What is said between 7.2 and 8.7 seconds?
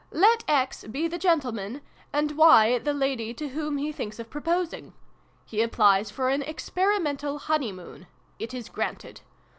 Honeymoon. It is